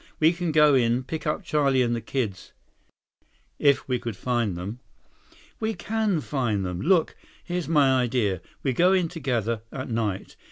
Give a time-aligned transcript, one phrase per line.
[0.19, 2.53] We can go in, pick up Charlie and the kids—"
[3.59, 4.79] "If we could find them."
[5.59, 6.81] "We can find them.
[6.81, 8.41] Look, here's my idea.
[8.63, 9.61] We go in together.
[9.71, 10.37] At night.